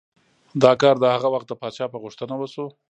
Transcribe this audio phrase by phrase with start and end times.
[0.63, 2.65] دا کار د هغه وخت د پادشاه په غوښتنه وشو.